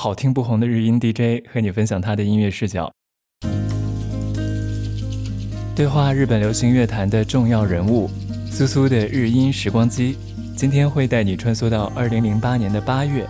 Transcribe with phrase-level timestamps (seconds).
[0.00, 2.88] 好听不红的日音 DJ 和你分享他的音乐视角，
[5.74, 8.08] 对话日本流行乐坛的重要人物。
[8.48, 10.16] 苏苏的日音时光机，
[10.56, 13.26] 今天会带你穿梭到二零零八年的八月，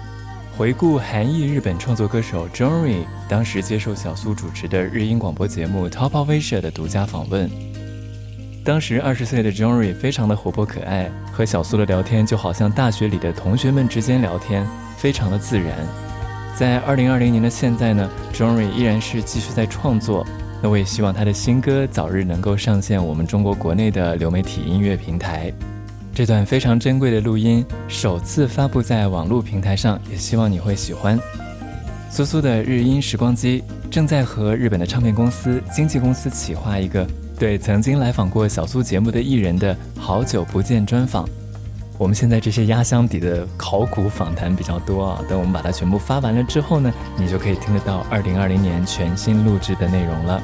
[0.58, 7.50] 回顾韩裔日本创作歌手 Johny 当时接受小苏主持的日音广播节目 Top of Asia 的独家访问。
[8.62, 14.66] 当时二十岁的 Johny 非常的活泼可爱，和小苏的聊天就好像大学里的同学们之间聊天，
[14.98, 15.74] 非常的自然。
[16.58, 20.26] 在二零二零年的现在呢，Johny 依然是继续在创作。
[20.60, 25.52] 那我也希望他的新歌早日能够上线我们中国国内的流媒体音乐平台。
[26.12, 31.16] 这段非常珍贵的录音首次发布在网络平台上，也希望你会喜欢。
[32.10, 37.06] 苏苏的日音时光机正在和日本的唱片公司、经纪公司企划一个
[37.38, 41.24] 对曾经来访过小苏节目的艺人的好久不见专访。
[41.97, 50.41] 我们现在这些压箱底的考古访谈比较多啊，等我们把它全部发完了之后呢，你就可以听得到二零二零年全新录制的内容了。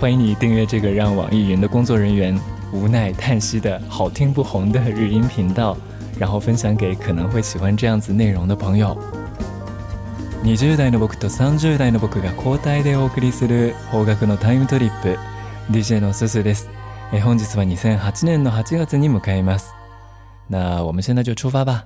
[0.00, 2.38] 欢迎你订阅这个让网易云的工作人员
[2.72, 5.76] 无奈叹息的好听不红的日音频道，
[6.18, 8.96] 然后分享给可能会喜欢这样子内容的朋友。
[10.42, 15.16] 二十代の僕と三十代の僕が交代でお送りする邦楽のタイムトリップ
[15.70, 16.68] DJ のすすです。
[17.12, 19.74] え本日は2008年の8月に迎えます。
[20.49, 21.83] 那我们现在就出发吧。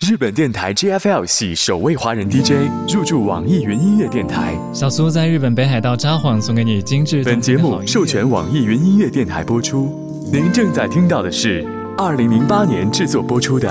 [0.00, 4.58] 日本电台 JFL 系首位华人 DJ 入驻网易云音乐电台。
[4.72, 7.22] 小苏在日本北海道札幌送给你精致。
[7.22, 9.98] 本节目授权网易云音乐电台播出。
[10.32, 11.64] 您正在听到的是
[11.96, 13.68] 二零零八年制作播出的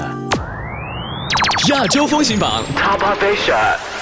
[1.69, 4.00] 亚洲风行榜 Top Asia。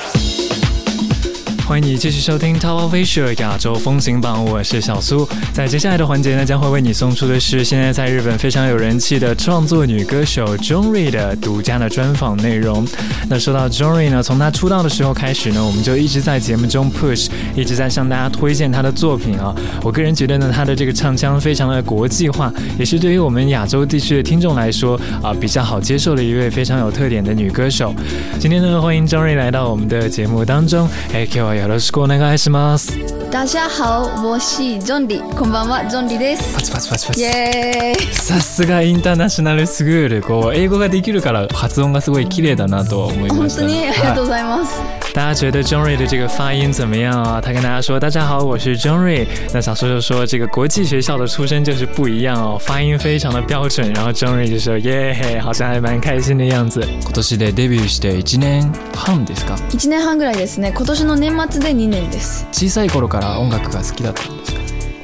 [1.69, 5.29] 欢迎你继续收听《Top of Asia 亚洲风行榜》，我是小苏。
[5.53, 12.87] 在接下来的环节呢，将会为你送出的是现在在日本非常有人气的创作女歌手 Jory 的独家的专访内容。
[13.29, 19.53] 那说到 Jory 呢，从她出道的时候开始呢，我们就一直在节目中 push，一直在向大家推荐她的作品啊。
[19.83, 27.93] 我个人觉得呢，她的这个唱腔非常的国际化，也是对于我们亚洲地区的听众来说啊比较好接受的一位非常有特点的女歌手。
[28.39, 30.89] 今天呢，欢迎 Jory 来到我们的节目当中。
[31.13, 32.97] 哎，Q よろしくお願いします。
[33.29, 35.19] 大家好，我是 Johnny。
[35.35, 36.55] こんばんは、Johnny です。
[36.55, 37.19] パチパチパチパチ。
[37.19, 38.15] イエーイ。
[38.15, 40.21] さすがインターナショナルスクール。
[40.21, 43.61] こう英語ができるから発音がすごい綺麗だなと思いました。
[43.61, 44.81] 本当にありがとうございます。
[45.13, 47.41] 大家觉得 Johnny 的这个发音怎么样啊？
[47.41, 56.81] 他跟大家说：“大家好，我是 Johnny。”那小叔就说：“这个国际学校的出身就是不一样哦，发音非常的标准。”然后 Johnny 就说：“耶，好像还蛮开心的样子。”
[57.11, 60.71] 今年でデビューして1年半ですか？1年半ぐらいですね。
[60.75, 62.45] 今年の年末で2年です。
[62.51, 64.38] 小さい頃から音楽が好きだったんですか？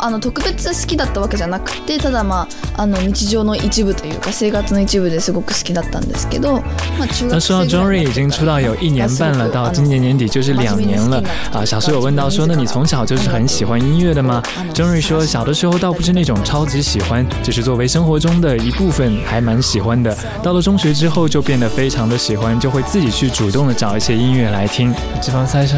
[0.05, 6.63] あの特別好きだったわけじゃなくてただまああの日常の一部というか生活の一部ですごく好きだったんですけど、
[6.99, 7.29] まあ中学生。
[7.29, 11.65] 那说到 Jory 已经出道有一年半了，到今年年底就是两年了啊。
[11.65, 14.43] 小时候有问到说，那你从小就是很喜欢音乐的吗？
[14.75, 20.17] Jory 说，小的时候倒不是那种超级喜欢，只是作为生活中的一部分，还蛮喜欢的。
[20.43, 24.95] 到了中学之后就变得非常的喜欢，就会自己去主动的找一些音乐来听。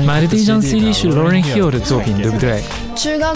[0.06, 2.62] 买的第一张 CD 是 Lauren Hill 的作品，对不对？
[2.94, 3.34] 中学校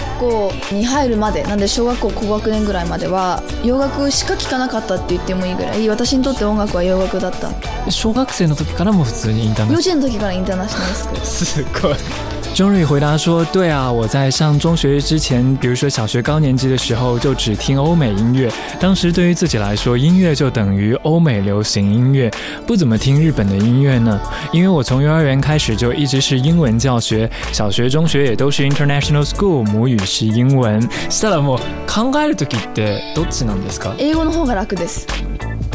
[0.82, 7.92] に入るまでなんで小学校高学年ぐらいまでは洋楽しか聴かなかったって言ってもいいぐらい私にとって音楽は洋楽だった。
[7.92, 10.08] 小学生の時からも普通にインターナショナル。
[10.08, 11.26] 幼稚園の時からインターナショナルスクール。
[11.26, 18.51] すごいJory 回答说：“对啊，我在上中学之前，比如说小学高年级的时候，就只听欧美音乐。
[18.81, 22.31] 当时对于自己来说，音乐就等于欧美流行音乐，
[22.67, 24.19] 不怎么听日本的音乐呢。
[24.53, 30.81] 因为我从幼儿园开始就一直是英文教学，小学、中学也都是 International School，母语是英文。
[31.11, 33.95] したらもう考える時ってどっちなんですか？
[33.99, 35.07] 英語の方が楽です。”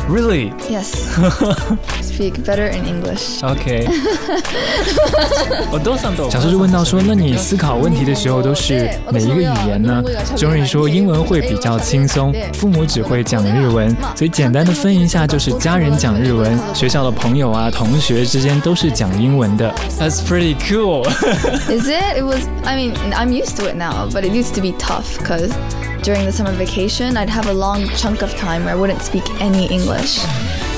[0.09, 0.51] Really?
[0.69, 0.91] Yes.
[2.01, 3.41] Speak better in English.
[3.43, 3.87] OK.
[6.29, 10.03] 小时候就问到说，那你思考问题的时候都是哪一个语言呢？
[10.35, 19.73] Jory 说英文会比较轻松，父母只会讲日文，所以简单的分一下就是家人讲日文，学校的朋友啊同学之间都是讲英文的。
[19.97, 21.05] That's pretty cool.
[21.69, 22.17] Is it?
[22.17, 22.41] It was.
[22.65, 25.51] I mean, I'm used to it now, but it used to be tough because
[26.03, 29.23] during the summer vacation, I'd have a long chunk of time where I wouldn't speak
[29.39, 29.94] any English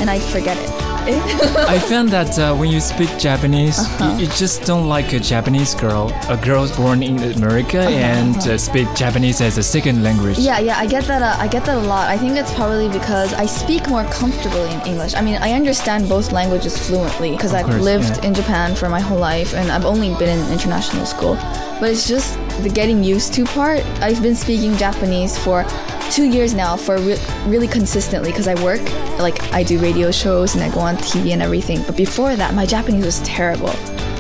[0.01, 0.89] and I'd forget it.
[1.09, 4.17] I found that uh, when you speak Japanese, uh-huh.
[4.19, 7.89] you, you, just don't like a Japanese girl, a girl born in America uh-huh.
[7.89, 10.39] and uh, speak Japanese as a second language.
[10.39, 11.23] Yeah, yeah, I get that.
[11.23, 12.11] Uh, I get that a lot.
[12.11, 15.15] I think it's probably because I speak more comfortably in English.
[15.15, 18.27] I mean, I understand both languages fluently because I've course, lived yeah.
[18.27, 21.37] in Japan for my whole life and I've only been in international school.
[21.81, 23.81] But it's just the getting used to part.
[24.03, 25.65] I've been speaking Japanese for
[26.11, 28.83] two years now for re- really consistently because I work,
[29.19, 31.83] like I do radio shows and I go on TV and everything.
[31.83, 33.71] But before that, my Japanese was terrible.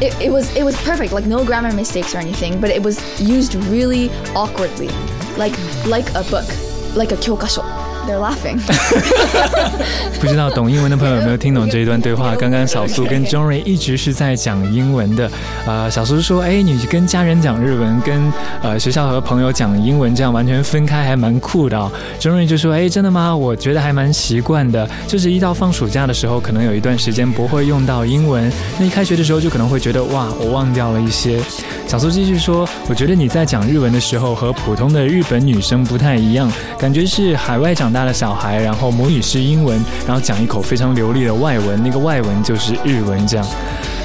[0.00, 2.98] It, it was it was perfect, like no grammar mistakes or anything, but it was
[3.20, 4.88] used really awkwardly,
[5.36, 5.56] like
[5.86, 6.46] like a book,
[6.94, 7.87] like a kyokasho.
[8.08, 8.58] They're laughing.
[10.18, 12.34] 不知道懂英文的朋友有没有听懂这一段对话？
[12.40, 15.30] 刚刚小苏跟 j o n r y 一直是在讲英文的。
[15.66, 18.32] 呃，小苏说：“哎，你跟家人讲日文，跟
[18.62, 21.76] 呃学校和朋友讲英文，这样完全分开，还蛮酷的。”
[22.18, 23.36] j o n r y 就说：“哎，真的吗？
[23.36, 24.88] 我觉得还蛮习惯的。
[25.06, 31.38] 就是一到放暑假的时候，可能有一段时间不会用到英文，那一开学的时候就可能会觉得哇，我忘掉了一些。”
[31.86, 43.46] 小苏继续说：“我觉得你在讲日文的时候和普通的日本女生不太一样，感觉是海外长大的小孩，然后母语是英文，然后讲一口非常流利的外文，那个外文就是日文这样。”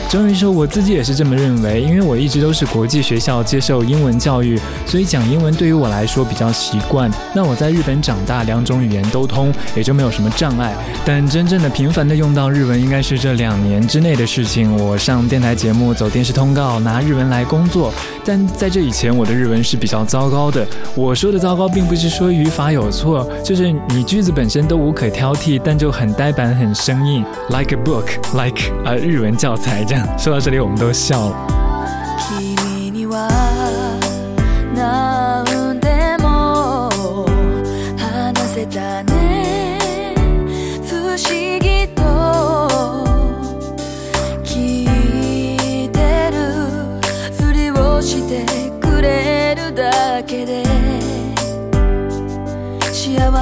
[0.10, 7.10] 终于说，我自己也是这么认为，因为我一直都是国际学校接受英文教育，所以讲英文对于我来说比较习惯。
[7.34, 10.72] 那我在日本长大，两种语言都通，也就没有什么障碍。
[11.04, 14.76] 但真正的频繁的用到日文，应该是这两年之内的事情。
[14.78, 17.92] 我上电台节目、走电视通告，拿日文来工作。
[18.26, 20.66] 但在这以前，我的日文是比较糟糕的。
[20.96, 30.08] 我说的糟糕，并不是说语法有错，就是你句子本身都无可挑剔，但就很呆板、很生硬，like a book，like 啊日文教材这样。
[30.18, 31.36] 说到这里，我们都笑了。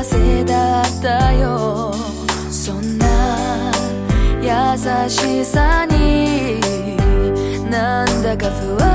[0.04, 1.94] せだったよ。
[2.50, 3.72] そんな
[4.42, 6.60] 優しさに
[7.70, 8.91] なんだか不安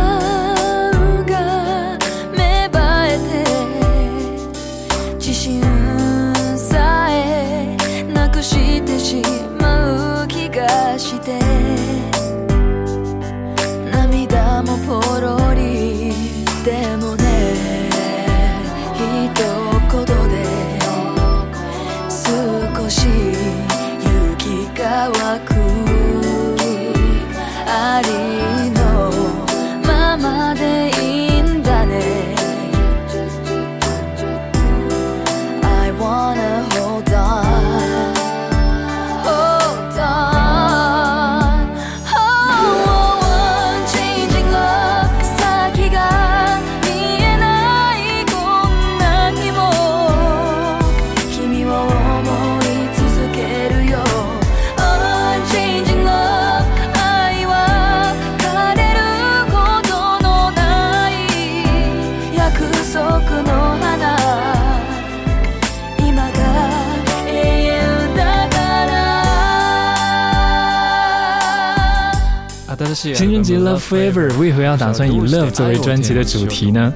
[72.96, 76.92] 新专辑《Love Forever》为何要打算以 Love 作为专辑的主题呢？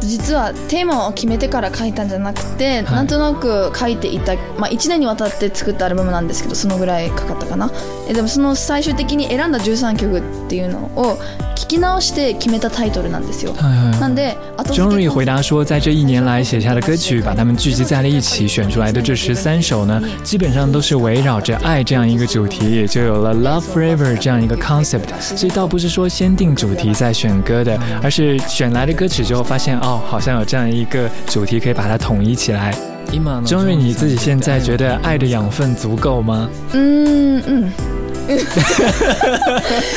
[0.00, 7.70] 実はテーマを決めてから書いたんじゃなくて、はいなんとなく書いていた、まあ、1年にわたって作ったアルバムなんですけどそのぐらいかかったかな
[8.07, 11.17] えでもその最終的に選んだ13曲っていうのを
[11.55, 25.11] 聞き直して決めたタイトルなんですよなんで後 j o 付 n r け y 回答说，在这一年来写下的歌曲，把它们聚集在了一起，选出来的这十三首呢，基本上都是围绕着爱这样一个主题，也就有了 Love Forever 这样一个 concept。
[25.19, 32.73] 所以倒不是说先定主题再选歌的，而是选来的歌曲之后发现，哦，好像有这样一个主题可以把它统一起来。
[33.43, 37.71] j o n r y 你自己现在觉得爱的养分足够吗うーんうん？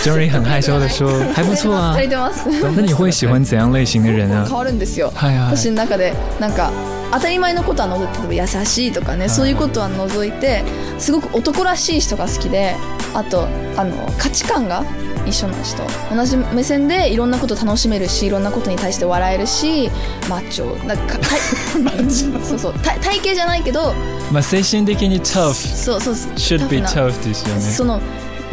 [0.03, 2.01] j o n r y 很害羞的说，还不错啊足。
[2.01, 4.57] りてます那你会喜欢怎样类型的人啊変？
[4.57, 5.57] わるんですよはいはい。
[5.57, 6.71] 私の中でなんか
[7.13, 10.63] 当たり前のことは除いて例えば優しいとかね、そういうことは除いて
[10.99, 12.75] すごく男らしい人が好きで
[13.13, 13.47] あと
[13.77, 14.83] あの価値観が
[15.28, 15.84] 一緒な人。
[16.16, 19.90] 同じ目線でいろんなこと楽しめるしいろんなことに対して笑えるし
[20.30, 20.86] マッチョ。
[20.86, 21.26] なんかか
[22.44, 22.74] そうそう。
[22.84, 23.94] 体体型じゃないけど
[24.32, 27.66] まあ精神的に tough そうそう should be tough ですよね。
[27.66, 28.02] なその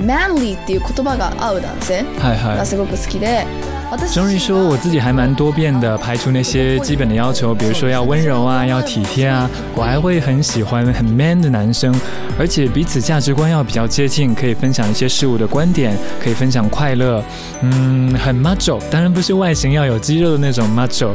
[0.00, 2.56] manly っていう言葉が合う男性はいはい。
[2.58, 3.73] がすごく好きで私
[4.12, 11.94] 终于说，我自己还蛮多变的，排除那些基本的要求，比如说要温柔啊，要体贴啊，我还会很喜欢很 man 的男生，
[12.38, 17.22] 而且彼此价值观要比较接近，可以分享一些事物的观点，可以分享快乐，
[17.62, 21.10] 嗯，很 macho，当然不是外形要有肌肉的那种 macho。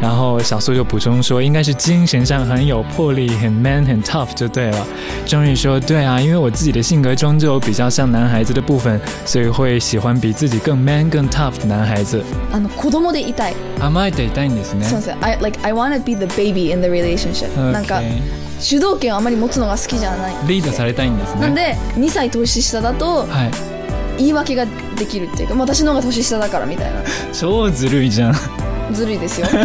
[0.00, 4.86] 然后小苏就补充说，应该是精神上很有魄力，很 man 很 tough 就对了。
[5.26, 12.17] 终于说，对啊，因为我自己的性格中就有比较像男孩子的部分，所以会喜欢比自己更 man 更 tough 的男孩子。
[12.22, 14.84] つあの子供でいたい、甘えていたいんですね。
[14.84, 18.00] そうですね I, like, I wanna be the baby in the relationship、なんか
[18.60, 20.34] 主導権をあまり持つのが好きじゃない。
[20.46, 21.40] リードされたいんですね。
[21.40, 23.50] なんで2歳年下だとはい。
[24.18, 27.02] 言い訳ができるっていうかまあ私の方が年下だからみたいな。
[27.32, 28.34] 超ずるいじゃん
[28.93, 29.47] ずるいですよ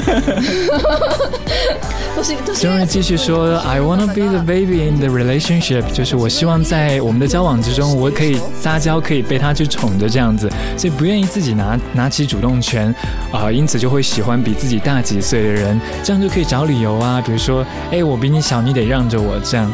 [2.21, 12.93] 年年中人继续说，I wanna be the baby in the relationship，就是我希望在我们的交往之中，我可以撒娇，可以被他去宠着这样子，所以不愿意自己拿拿起主动权
[13.31, 19.71] 啊、因此就会喜欢比自己大几岁的人，这样就可以找理由啊，比如说，哎，我比你小，你得让着我这样。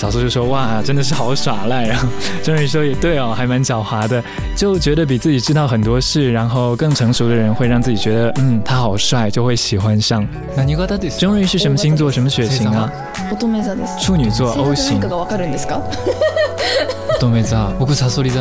[0.00, 2.06] 小苏就说：“哇，真的是好耍赖啊！”
[2.44, 4.22] 钟宇说：“也对哦，还蛮狡猾的，
[4.54, 10.26] 就觉得比自己知道很多事，然后更成熟的人会让自己觉得，嗯，他好帅，就会喜欢上。”
[11.18, 12.10] 钟宇是什么星座？
[12.10, 12.90] 什么血型啊？
[13.30, 15.08] 乙女座です处女座 O 型性格。
[15.08, 15.80] がわかるんですか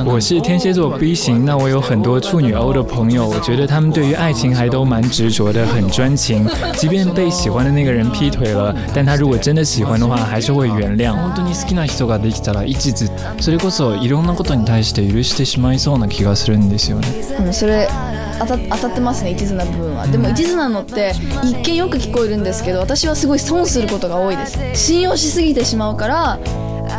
[0.06, 6.46] 我是天蝎座 B 型，那我有很多处女 O 的朋友，我觉得他们对于愛情还都蛮执着的，很专情。
[6.76, 11.16] 即便被喜欢的那个人劈腿了，但他如果真的喜欢的話，还是会原谅。
[11.51, 13.11] に好きな人ができたら一途。
[13.43, 17.09] それこそいろんなことに対して許してしまいそうな気がするんですよね。
[17.41, 17.89] うんそれ
[18.39, 20.07] 当た当たってますね一途な部分は。
[20.07, 24.59] でも一途なのって一見よく聞こえるんですけど私はすごい損することが多いです。
[24.75, 26.39] 信用しすぎてしまうから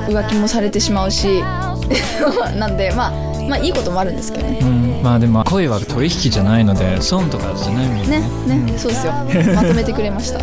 [0.07, 1.41] 浮気もされてしまうし。
[2.57, 3.11] なんでまあ
[3.49, 4.59] まあいいこともあるんですけどね。
[4.61, 9.12] うんまあでも恋は取引じゃないので損とかじゃないもんねねねそうですよ
[9.54, 10.40] まとめてくれました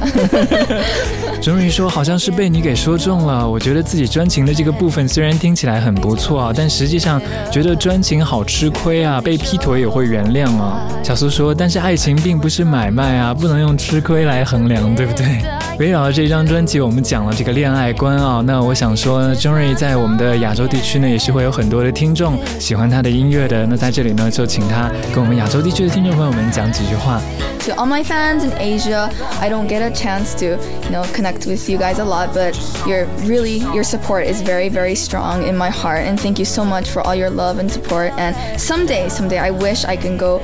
[1.41, 3.47] 钟宇说：“ 好像是被你给说中了。
[3.49, 7.21] 我觉得自己专情的这个部分虽然听起来很不错啊，但实际上
[7.51, 15.43] 觉得专情好吃亏啊，被劈腿也会原谅啊。”小苏说：“但是爱情并不是买卖啊，不能用吃亏来衡量，对不对？”
[15.79, 18.41] 围绕着这张专辑，我们讲了这个恋爱观啊。
[18.45, 23.65] 那我想说，钟瑞在我们的亚洲地区呢，也是会有很多的听众喜欢他的音乐的。
[23.65, 27.21] 那在这里呢，就 请他跟我们亚洲地区的听众朋友们讲几句话。
[27.63, 29.09] to all my fans in Asia,
[29.39, 32.59] I don't get a chance to, you know, connect with you guys a lot, but
[32.85, 36.65] you're really your support is very, very strong in my heart, and thank you so
[36.65, 38.11] much for all your love and support.
[38.17, 40.39] And someday, someday, I wish I can go,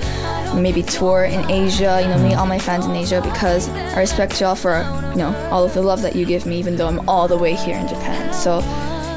[0.56, 4.40] maybe tour in Asia, you know, meet all my fans in Asia because I respect
[4.40, 7.08] y'all for, you know, all of the love that you give me, even though I'm
[7.10, 8.34] all the way here in Japan.
[8.34, 8.60] So,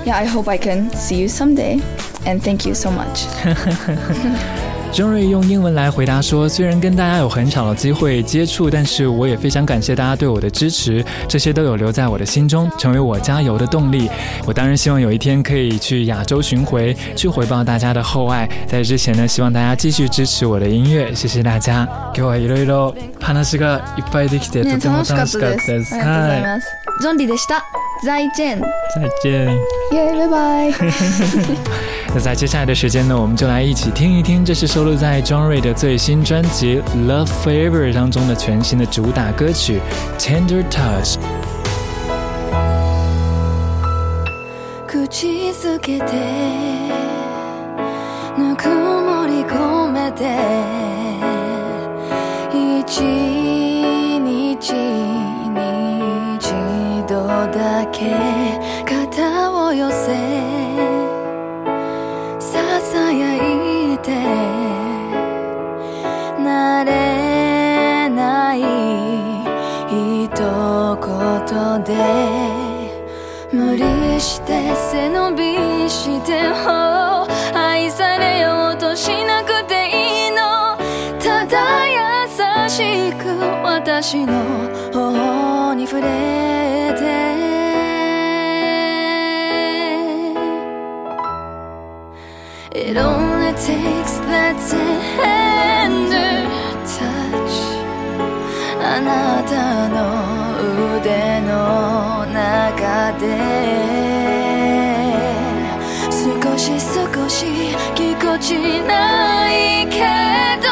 [0.05, 1.81] yeah, I hope I can see you someday,
[2.27, 3.27] and thank you so much.
[4.97, 14.11] 钟瑞用英文来回答说：“虽然跟大家有很少的机会接触，但是我也非常感谢大家对我的支持，这些都有留在我的心中，成为我加油的动力。
[14.47, 18.49] 我当然希望有一天可以去亚洲巡回，去回报大家的厚爱。
[18.67, 21.89] 在之前呢，希望大家继續支持我的音乐，谢谢大家。
[22.15, 25.67] 今日はいろいろ話がいっぱいできてとね、ても楽しかっ楽したかっです。
[25.67, 25.95] たです。
[25.95, 26.67] ありがとうございはます。
[27.01, 27.65] ジョンリでした。
[28.05, 28.59] 再见。
[28.59, 28.62] い、
[28.95, 29.59] 再见。
[29.93, 31.96] イェーイバイバイ。
[32.15, 39.81] 那在接下来的时间呢，我们就来一起听一听，这是收录在庄瑞的最新专辑《Love Forever》当中的全新的主打歌曲《
[40.21, 41.15] Tender Touch》。
[44.87, 46.15] 口づけて
[48.37, 50.25] ぬくもり込めて
[52.53, 53.01] 一
[54.21, 54.73] 日に一
[57.09, 58.15] 度だけ
[58.85, 60.56] 肩を寄せ
[64.08, 64.14] て
[66.40, 68.62] 慣れない
[69.90, 71.92] 一言で
[73.52, 80.78] 無理して背伸びしても愛されようとしなくていいの
[81.20, 82.00] ただ優
[82.70, 83.28] しく
[83.62, 84.34] 私の
[84.94, 86.08] 頬に触れ
[86.98, 87.28] て
[92.74, 96.46] It only takes that tender
[96.86, 97.56] touch.
[98.80, 99.98] あなたの
[100.98, 103.26] 腕の中で
[106.12, 107.46] 少し少し
[107.96, 109.98] ぎこちないけ
[110.62, 110.70] ど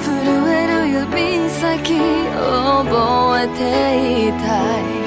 [0.00, 0.06] 震
[0.48, 1.98] える指先
[2.34, 4.44] 覚えていた
[5.02, 5.05] い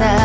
[0.00, 0.21] 않아.